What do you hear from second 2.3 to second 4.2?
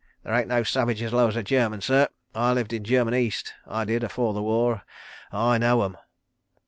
I lived in German East, I did,